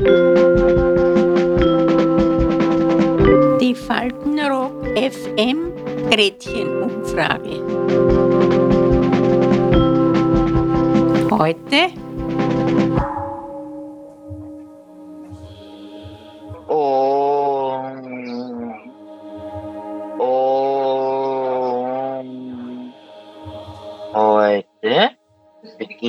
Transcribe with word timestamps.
Die 0.00 0.06
Faltenrock 3.74 4.86
FM 4.96 5.74
Gretchenumfrage. 6.08 7.60
Heute 11.30 11.90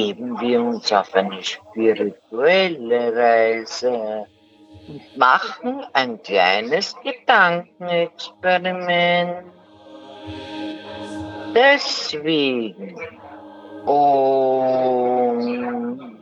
Um, 0.02 0.31
uns 0.58 0.92
auf 0.92 1.14
eine 1.14 1.44
spirituelle 1.44 3.16
Reise 3.16 4.26
und 4.88 5.18
machen 5.18 5.86
ein 5.94 6.20
kleines 6.22 6.96
Gedankenexperiment. 7.04 9.46
Deswegen, 11.54 12.96
um, 13.86 16.18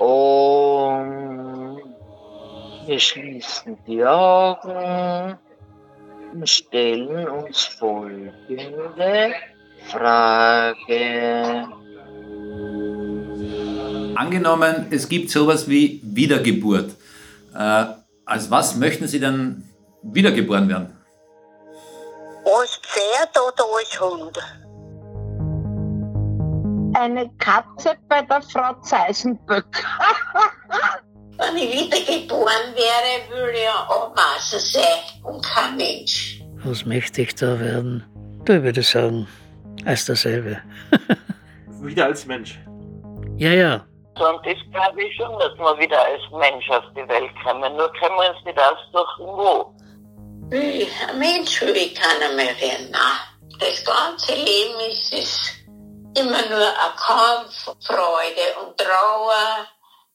um, 0.00 1.78
wir 2.86 2.98
schließen 2.98 3.78
die 3.86 4.04
Augen 4.04 5.38
und 6.32 6.48
stellen 6.48 7.28
uns 7.28 7.64
folgende 7.64 9.34
Frage. 9.86 11.68
Angenommen, 14.16 14.86
es 14.90 15.08
gibt 15.08 15.30
sowas 15.30 15.68
wie 15.68 16.00
Wiedergeburt. 16.02 16.90
Äh, 17.54 17.84
als 18.24 18.50
was 18.50 18.76
möchten 18.76 19.06
Sie 19.06 19.20
dann 19.20 19.64
wiedergeboren 20.02 20.68
werden? 20.68 20.96
Als 22.44 22.80
Pferd 22.82 23.30
oder 23.36 23.64
als 23.76 24.00
Hund? 24.00 24.38
Eine 26.96 27.28
Katze 27.38 27.96
bei 28.08 28.22
der 28.22 28.40
Frau 28.42 28.74
Zeisenböck. 28.82 29.66
Wenn 31.38 31.56
ich 31.56 31.72
wiedergeboren 31.72 32.74
wäre, 32.74 33.28
würde 33.30 33.58
ich 33.58 33.66
ein 33.66 33.88
Ameise 33.88 34.58
sein 34.60 35.24
und 35.24 35.44
kein 35.44 35.76
Mensch. 35.76 36.40
Was 36.64 36.86
möchte 36.86 37.22
ich 37.22 37.34
da 37.34 37.58
werden? 37.58 38.04
Da 38.44 38.62
würde 38.62 38.80
ich 38.80 38.88
sagen, 38.88 39.26
als 39.84 40.04
dasselbe. 40.04 40.58
Wieder 41.80 42.06
als 42.06 42.24
Mensch. 42.26 42.58
Ja, 43.36 43.50
ja. 43.50 43.86
Und 44.16 44.46
das 44.46 44.56
glaube 44.70 45.02
ich 45.02 45.16
schon, 45.16 45.38
dass 45.38 45.58
wir 45.58 45.78
wieder 45.78 46.00
als 46.00 46.22
Mensch 46.30 46.70
auf 46.70 46.84
die 46.96 47.08
Welt 47.08 47.32
kommen. 47.42 47.76
Nur 47.76 47.92
können 47.94 48.14
wir 48.16 48.30
uns 48.30 48.44
nicht 48.44 48.58
aussuchen, 48.58 49.26
wo. 49.26 49.74
Wie 50.50 50.86
ein 51.08 51.18
Mensch 51.18 51.60
will 51.62 51.76
ich 51.76 51.94
keiner 51.94 52.32
mehr 52.34 52.54
werden. 52.60 52.90
Nein. 52.90 53.34
Das 53.58 53.84
ganze 53.84 54.34
Leben 54.34 54.80
ist, 54.88 55.12
ist 55.12 55.54
immer 56.16 56.42
nur 56.48 56.66
ein 56.66 56.96
Kampf, 56.96 57.64
Freude 57.86 58.54
und 58.62 58.76
Trauer. 58.78 59.66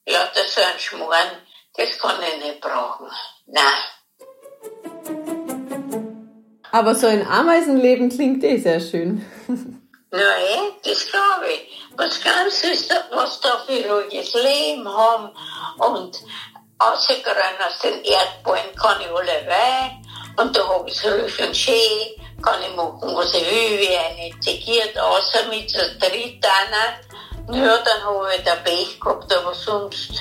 Ja, 0.07 0.29
das 0.33 0.55
so 0.55 0.61
ein 0.61 0.79
Schmoren, 0.79 1.31
das 1.75 1.99
kann 1.99 2.15
ich 2.21 2.43
nicht 2.43 2.61
brauchen. 2.61 3.07
Nein. 3.47 3.63
Aber 6.71 6.95
so 6.95 7.07
ein 7.07 7.27
Ameisenleben 7.27 8.09
klingt 8.09 8.43
eh 8.43 8.57
sehr 8.57 8.79
schön. 8.79 9.25
Nein, 10.11 10.73
das 10.83 11.11
glaube 11.11 11.47
ich. 11.53 11.68
Was 11.99 12.23
ganz 12.23 12.63
ist, 12.63 12.95
was 13.11 13.41
da 13.41 13.57
für 13.67 13.85
ruhiges 13.91 14.33
Leben 14.33 14.87
haben 14.87 15.31
und 15.79 16.17
rausgerannt 16.81 17.59
aus 17.59 17.77
den 17.83 18.01
Erdballen 18.05 18.73
kann 18.81 19.01
ich 19.01 19.09
alle 19.09 19.45
rein 19.45 20.01
und 20.37 20.55
da 20.55 20.65
habe 20.65 20.89
ich 20.89 20.95
es 20.95 21.11
ruhig 21.11 21.45
und 21.45 21.57
schön, 21.57 22.15
kann 22.41 22.61
ich 22.61 22.73
machen, 22.73 23.13
was 23.13 23.33
ich 23.33 23.43
will, 23.43 23.79
wie 23.81 23.97
eine 23.97 24.39
zegiert, 24.39 24.97
außer 24.97 25.49
mit 25.49 25.69
so 25.69 25.79
dritt 25.99 26.41
einer. 26.45 27.57
Ja, 27.57 27.77
dann 27.79 28.01
habe 28.05 28.29
ich 28.33 28.43
da 28.45 28.55
Pech 28.55 28.97
gehabt, 29.01 29.35
aber 29.35 29.53
sonst. 29.53 30.11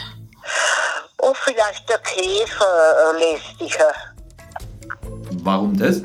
Und 1.18 1.36
vielleicht 1.36 1.88
der 1.88 1.98
Käfer 1.98 3.14
äh, 3.14 3.34
lästiger. 3.34 3.94
Warum 5.44 5.78
das? 5.78 6.02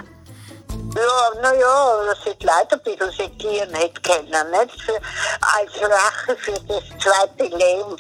Ja, 0.96 1.42
naja, 1.42 2.06
dass 2.06 2.24
sich 2.24 2.38
die 2.38 2.46
Leute 2.46 2.76
ein 2.76 2.84
bisschen 2.84 3.12
segieren 3.12 3.74
hätte 3.74 4.02
können, 4.02 4.52
nicht? 4.52 4.82
Für, 4.82 5.00
als 5.42 5.82
Rache 5.82 6.36
für 6.38 6.52
das 6.68 6.84
zweite 7.00 7.56
Leben. 7.56 7.98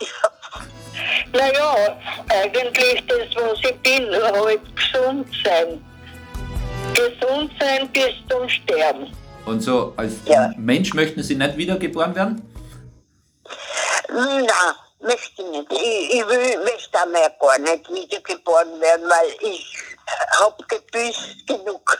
Ja. 0.00 0.30
Naja, 1.32 1.98
eigentlich 2.28 3.04
das, 3.06 3.34
was 3.34 3.58
ich 3.60 3.78
bin, 3.82 4.12
halt 4.12 4.60
gesund 4.76 5.26
sein. 5.44 5.84
Gesund 6.94 7.50
sein 7.58 7.88
bis 7.92 8.12
zum 8.28 8.48
Sterben. 8.48 9.12
Und 9.46 9.60
so 9.60 9.92
als 9.96 10.14
Ja. 10.26 10.52
Mensch 10.56 10.94
möchten 10.94 11.22
Sie 11.22 11.34
nicht 11.34 11.56
wiedergeboren 11.56 12.14
werden? 12.14 12.52
Nein, 14.08 14.46
möchte 15.00 15.42
ich 15.42 15.48
nicht. 15.48 15.72
Ich, 15.72 16.14
ich 16.14 16.28
will, 16.28 16.58
möchte 16.62 17.00
auch 17.00 17.06
mehr 17.06 17.32
gar 17.40 17.58
nicht 17.58 17.88
wiedergeboren 17.90 18.80
werden, 18.80 19.08
weil 19.08 19.50
ich 19.50 19.81
hab 20.40 20.68
gebüßt 20.68 21.46
genug. 21.46 21.98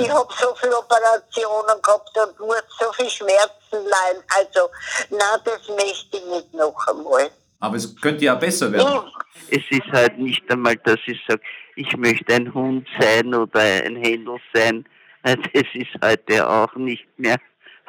ich 0.00 0.10
hab 0.10 0.32
so 0.32 0.54
viele 0.60 0.78
Operationen 0.78 1.82
gehabt 1.82 2.10
und 2.16 2.40
muss 2.40 2.62
so 2.78 2.92
viel 2.92 3.10
Schmerzen 3.10 3.50
leiden. 3.72 4.22
Also, 4.36 4.68
nein, 5.10 5.40
das 5.44 5.68
möchte 5.68 6.16
ich 6.16 6.24
nicht 6.24 6.54
noch 6.54 6.86
einmal. 6.86 7.30
Aber 7.60 7.76
es 7.76 7.94
könnte 8.00 8.24
ja 8.24 8.34
besser 8.34 8.72
werden. 8.72 9.10
Es 9.50 9.62
ist 9.70 9.92
halt 9.92 10.18
nicht 10.18 10.48
einmal, 10.50 10.76
dass 10.76 10.98
ich 11.06 11.20
sage, 11.26 11.42
ich 11.76 11.96
möchte 11.96 12.34
ein 12.34 12.52
Hund 12.54 12.86
sein 13.00 13.34
oder 13.34 13.60
ein 13.60 13.96
Händel 13.96 14.38
sein. 14.54 14.86
Das 15.22 15.36
ist 15.74 15.90
heute 16.02 16.48
auch 16.48 16.74
nicht 16.76 17.06
mehr. 17.18 17.36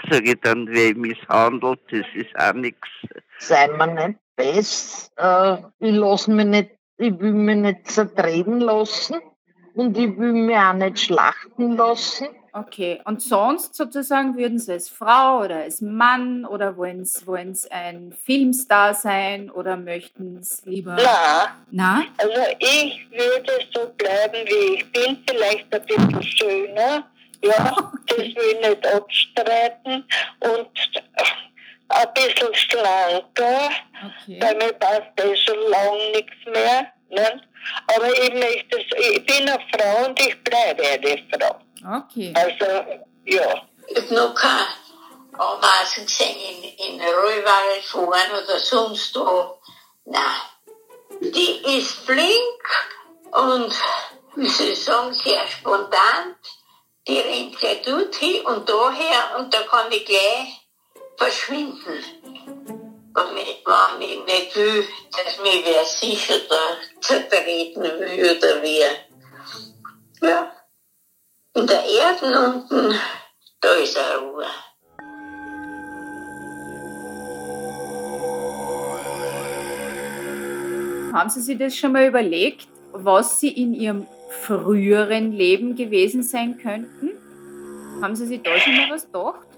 Sage 0.09 0.31
ich 0.31 0.41
dann, 0.41 0.67
wer 0.69 0.95
misshandelt, 0.95 1.79
das 1.91 2.05
ist 2.15 2.35
auch 2.37 2.53
nichts. 2.53 2.87
Sei 3.39 3.67
mir 3.67 3.87
nicht 3.87 4.19
best. 4.35 5.11
Äh, 5.17 5.57
ich 5.79 5.95
lass 5.95 6.27
mich 6.27 6.45
nicht, 6.45 6.71
ich 6.99 7.17
will 7.19 7.33
mich 7.33 7.55
nicht 7.55 7.89
zertreten 7.89 8.59
lassen 8.59 9.17
und 9.73 9.97
ich 9.97 10.17
will 10.17 10.33
mich 10.33 10.57
auch 10.57 10.73
nicht 10.73 10.99
schlachten 10.99 11.77
lassen. 11.77 12.27
Okay, 12.51 12.99
und 13.05 13.21
sonst 13.21 13.75
sozusagen 13.75 14.35
würden 14.35 14.59
Sie 14.59 14.73
als 14.73 14.89
Frau 14.89 15.43
oder 15.43 15.57
als 15.57 15.81
Mann 15.81 16.45
oder 16.45 16.75
wollen 16.77 17.05
Sie 17.05 17.25
wollen 17.27 17.53
Sie 17.53 17.71
ein 17.71 18.11
Filmstar 18.11 18.95
sein 18.95 19.49
oder 19.49 19.77
möchten 19.77 20.41
Sie 20.43 20.69
lieber. 20.69 20.95
Nein. 20.95 21.05
Na? 21.71 22.03
Also 22.17 22.41
ich 22.59 23.07
würde 23.11 23.51
so 23.73 23.89
bleiben, 23.97 24.45
wie 24.45 24.75
ich 24.75 24.91
bin, 24.91 25.19
vielleicht 25.29 25.73
ein 25.73 25.85
bisschen 25.85 26.23
schöner. 26.23 27.05
Ja, 27.41 27.91
das 28.07 28.17
will 28.17 28.25
ich 28.27 28.67
nicht 28.67 28.87
abstreiten. 28.87 30.03
Und 30.39 30.69
ein 31.89 32.13
bisschen 32.13 32.53
schlanker, 32.53 33.69
weil 34.27 34.55
mir 34.55 34.73
passt 34.73 35.19
eh 35.19 35.35
schon 35.35 35.59
lange 35.69 36.11
nichts 36.11 36.45
mehr. 36.45 36.93
Ne? 37.09 37.41
Aber 37.87 38.11
ich, 38.11 38.33
möchte, 38.33 38.77
ich 38.77 39.25
bin 39.25 39.49
eine 39.49 39.59
Frau 39.71 40.05
und 40.05 40.19
ich 40.19 40.43
bleibe 40.43 40.83
eine 40.83 41.23
Frau. 41.31 41.59
Okay. 41.97 42.33
Also, 42.35 43.01
ja. 43.25 43.61
Ich 43.87 43.97
habe 43.97 44.13
noch 44.13 44.35
keine 44.35 44.67
Ameisen 45.37 46.05
gesehen 46.05 46.35
in, 46.37 46.99
in 46.99 47.01
Rollwall 47.01 47.81
fahren 47.81 48.43
oder 48.43 48.59
sonst 48.59 49.15
wo. 49.15 49.59
Nein. 50.05 50.21
Die 51.21 51.77
ist 51.77 52.05
flink 52.05 52.63
und, 53.31 53.73
wie 54.35 54.47
soll 54.47 54.67
ich 54.67 54.83
sagen, 54.83 55.13
sehr 55.13 55.45
spontan. 55.47 56.35
Die 57.07 57.19
rennt 57.19 57.57
gleich 57.57 57.81
dorthin 57.81 58.45
und 58.45 58.69
daher 58.69 59.37
und 59.37 59.53
da 59.53 59.61
kann 59.63 59.91
ich 59.91 60.05
gleich 60.05 60.58
verschwinden. 61.19 61.99
Wenn 63.13 63.37
ich, 63.37 63.63
wenn 63.65 64.01
ich 64.01 64.25
nicht 64.25 64.55
will, 64.55 64.85
dass 65.11 65.37
mir 65.43 65.61
wer 65.65 65.83
sicher 65.83 66.35
da 66.49 67.01
zertreten 67.01 67.81
oder 67.81 68.61
wer. 68.61 68.89
Ja. 70.21 70.51
In 71.55 71.67
der 71.67 71.83
Erde 71.83 72.53
unten, 72.53 72.95
da 73.59 73.69
ist 73.73 73.97
eine 73.97 74.17
Ruhe. 74.19 74.45
Haben 81.11 81.29
Sie 81.29 81.41
sich 81.41 81.57
das 81.57 81.75
schon 81.75 81.91
mal 81.91 82.07
überlegt, 82.07 82.67
was 82.93 83.39
Sie 83.41 83.49
in 83.49 83.73
Ihrem 83.73 84.07
früheren 84.29 85.33
Leben 85.33 85.75
gewesen 85.75 86.23
sein 86.23 86.57
könnten? 86.59 87.09
Haben 88.01 88.15
Sie 88.15 88.27
sich 88.27 88.41
da 88.41 88.57
schon 88.59 88.77
mal 88.77 88.89
was 88.91 89.05
gedacht? 89.05 89.48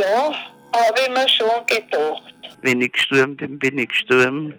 Ja, 0.00 0.32
habe 0.74 1.00
ich 1.00 1.08
mir 1.10 1.28
schon 1.28 1.66
gedacht. 1.66 2.22
Wenn 2.62 2.80
ich 2.80 2.92
gestorben 2.92 3.36
bin, 3.36 3.58
bin 3.58 3.78
ich 3.78 3.88
gestorben. 3.88 4.54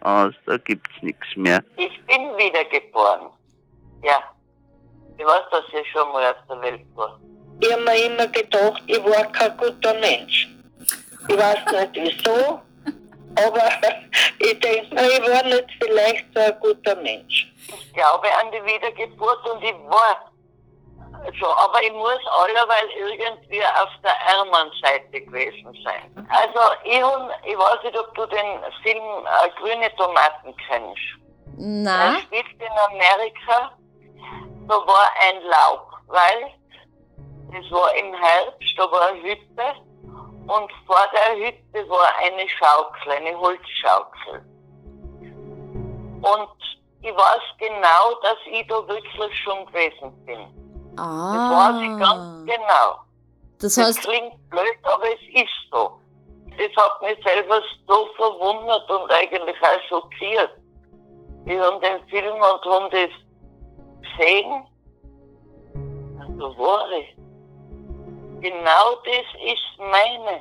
Aus, 0.00 0.34
da 0.46 0.58
gibt's 0.58 0.94
nichts 1.00 1.26
mehr. 1.34 1.64
Ich 1.76 2.06
bin 2.06 2.22
wiedergeboren. 2.36 3.30
Ja. 4.02 4.22
Ich 5.16 5.24
weiß, 5.24 5.44
dass 5.50 5.64
ich 5.72 5.90
schon 5.90 6.12
mal 6.12 6.24
auf 6.30 6.36
der 6.48 6.60
Welt 6.60 6.86
war. 6.94 7.18
Ich 7.60 7.72
habe 7.72 7.82
mir 7.82 8.04
immer 8.04 8.26
gedacht, 8.26 8.82
ich 8.86 9.02
war 9.04 9.24
kein 9.32 9.56
guter 9.56 9.94
Mensch. 9.94 10.48
Ich 11.28 11.36
weiß 11.38 11.58
nicht 11.72 11.94
wieso, 11.94 12.60
aber 13.36 13.70
ich 14.40 14.60
denke 14.60 14.94
Ich 14.94 15.30
war 15.30 15.44
nicht 15.44 15.66
vielleicht 15.80 16.26
so 16.34 16.40
ein 16.40 16.60
guter 16.60 16.96
Mensch. 16.96 17.52
Ich 17.68 17.92
glaube 17.94 18.28
an 18.40 18.50
die 18.52 18.64
Wiedergeburt 18.64 19.46
und 19.50 19.62
ich 19.62 19.74
war 19.88 20.33
so, 21.40 21.46
aber 21.46 21.82
ich 21.82 21.92
muss 21.92 22.20
allerweil 22.26 22.88
irgendwie 22.96 23.62
auf 23.64 23.88
der 24.02 24.14
ärmeren 24.36 24.70
Seite 24.82 25.20
gewesen 25.22 25.72
sein. 25.84 26.28
Also 26.28 26.60
ich, 26.84 27.02
hab, 27.02 27.30
ich 27.44 27.56
weiß 27.56 27.82
nicht, 27.82 27.98
ob 27.98 28.14
du 28.14 28.26
den 28.26 28.60
Film 28.82 29.02
äh, 29.26 29.50
Grüne 29.58 29.94
Tomaten 29.96 30.54
kennst. 30.68 31.00
Na? 31.56 32.14
Er 32.14 32.20
spielt 32.20 32.52
in 32.58 32.78
Amerika, 32.90 33.72
da 34.68 34.74
war 34.74 35.10
ein 35.22 35.42
Laub, 35.42 35.92
weil 36.08 36.52
es 37.58 37.70
war 37.70 37.94
im 37.96 38.14
Herbst, 38.14 38.74
da 38.76 38.90
war 38.90 39.08
eine 39.08 39.22
Hütte 39.22 39.74
und 40.46 40.70
vor 40.86 41.06
der 41.12 41.36
Hütte 41.36 41.88
war 41.88 42.12
eine 42.18 42.48
Schaukel, 42.48 43.12
eine 43.12 43.38
Holzschaukel. 43.38 44.44
Und 46.20 46.50
ich 47.02 47.14
weiß 47.14 47.42
genau, 47.58 48.14
dass 48.22 48.38
ich 48.50 48.66
da 48.66 48.86
wirklich 48.88 49.38
schon 49.42 49.66
gewesen 49.66 50.24
bin. 50.24 50.63
Das 50.96 51.50
weiß 51.50 51.82
ich 51.82 51.98
ganz 51.98 52.46
genau. 52.46 53.00
Das 53.60 53.74
Das 53.74 53.86
heißt, 53.86 54.00
klingt 54.02 54.50
blöd, 54.50 54.78
aber 54.82 55.04
es 55.04 55.42
ist 55.42 55.70
so. 55.70 56.00
Das 56.56 56.84
hat 56.84 57.02
mich 57.02 57.18
selber 57.24 57.60
so 57.86 58.08
verwundert 58.16 58.88
und 58.90 59.10
eigentlich 59.10 59.56
auch 59.62 59.88
schockiert. 59.88 60.50
Ich 61.46 61.58
habe 61.58 61.80
den 61.80 62.08
Film 62.08 62.34
und 62.36 62.64
habe 62.64 62.88
das 62.90 63.10
gesehen. 64.02 64.64
Und 65.74 66.38
da 66.38 66.44
war 66.58 66.90
ich. 66.92 67.16
Genau 68.40 68.96
das 69.04 69.26
ist 69.42 69.78
meine. 69.78 70.40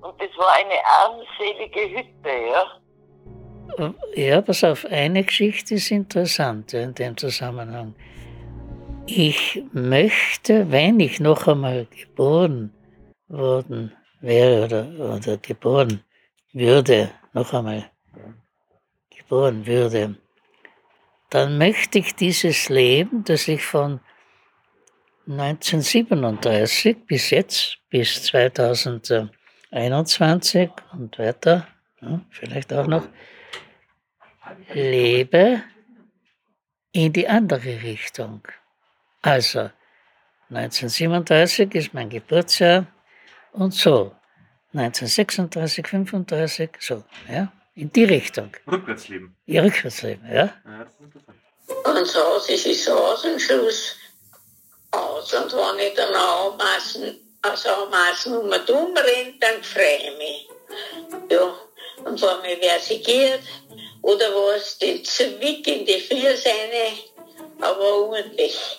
Und 0.00 0.20
das 0.20 0.28
war 0.36 0.52
eine 0.54 0.74
armselige 1.02 1.98
Hütte, 1.98 2.30
ja. 2.52 3.90
Ja, 4.14 4.40
pass 4.40 4.64
auf, 4.64 4.84
eine 4.86 5.22
Geschichte 5.24 5.74
ist 5.74 5.90
interessant 5.90 6.74
in 6.74 6.94
dem 6.94 7.16
Zusammenhang. 7.16 7.94
Ich 9.10 9.64
möchte, 9.72 10.70
wenn 10.70 11.00
ich 11.00 11.18
noch 11.18 11.48
einmal 11.48 11.86
geboren 11.86 12.74
worden 13.28 13.96
wäre 14.20 14.66
oder, 14.66 15.16
oder 15.16 15.38
geboren 15.38 16.04
würde, 16.52 17.10
noch 17.32 17.54
einmal 17.54 17.90
geboren 19.08 19.66
würde, 19.66 20.16
dann 21.30 21.56
möchte 21.56 22.00
ich 22.00 22.16
dieses 22.16 22.68
Leben, 22.68 23.24
das 23.24 23.48
ich 23.48 23.64
von 23.64 24.00
1937 25.26 27.06
bis 27.06 27.30
jetzt, 27.30 27.78
bis 27.88 28.24
2021 28.24 30.70
und 30.92 31.18
weiter, 31.18 31.66
vielleicht 32.28 32.74
auch 32.74 32.86
noch, 32.86 33.08
lebe 34.74 35.62
in 36.92 37.14
die 37.14 37.26
andere 37.26 37.82
Richtung. 37.82 38.42
Also, 39.22 39.70
1937 40.50 41.74
ist 41.74 41.94
mein 41.94 42.08
Geburtsjahr 42.08 42.86
und 43.52 43.74
so. 43.74 44.14
1936, 44.74 45.86
35, 45.86 46.70
so, 46.78 47.04
ja, 47.30 47.52
in 47.74 47.90
die 47.92 48.04
Richtung. 48.04 48.50
Rückwärtsleben. 48.70 49.34
Ja, 49.46 49.62
Rückwärtsleben, 49.62 50.26
ja. 50.26 50.34
Ja, 50.34 50.84
das 50.84 50.92
ist 50.94 51.00
interessant. 51.00 51.38
Und 51.84 52.06
so 52.06 52.92
aus 52.92 53.24
und 53.24 53.40
Schluss 53.40 53.96
aus. 54.90 55.34
Und 55.34 55.52
wenn 55.52 55.86
ich 55.86 55.94
dann 55.94 56.14
anmaßen, 56.14 57.16
also 57.42 57.68
anmaßen 57.68 58.36
um 58.36 58.46
und 58.46 58.70
umrenne, 58.70 59.34
dann 59.40 59.62
freue 59.62 59.96
ich 59.96 60.18
mich. 60.18 60.48
Ja, 61.30 61.54
und 62.04 62.20
wenn 62.20 62.42
mich 62.42 62.68
versigiert 62.68 63.42
oder 64.02 64.26
was, 64.34 64.78
den 64.78 65.04
Zwick 65.04 65.66
in 65.66 65.84
die 65.84 66.00
Vierseine, 66.00 66.98
aber 67.60 67.80
ordentlich. 67.80 68.77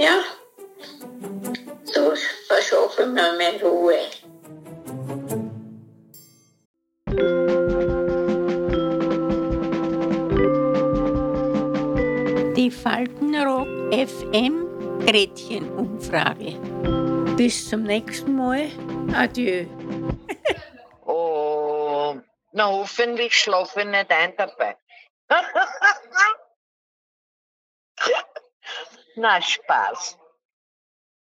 Ja, 0.00 0.22
so 1.82 2.14
verschaffe 2.46 3.02
ich 3.02 3.08
mir 3.08 3.32
meine 3.36 3.60
Ruhe. 3.60 3.98
Die 12.56 12.70
Faltenrock 12.70 13.66
FM 13.92 14.68
Gretchenumfrage. 15.04 16.52
Bis 17.36 17.68
zum 17.68 17.82
nächsten 17.82 18.36
Mal. 18.36 18.68
Adieu. 19.14 19.66
Oh, 21.10 22.16
na 22.52 22.68
hoffentlich 22.68 23.34
schlafe 23.34 23.80
ich 23.80 23.86
nicht 23.86 24.10
ein 24.10 24.34
dabei. 24.36 24.76
na, 29.18 29.40
Spaß. 29.40 30.18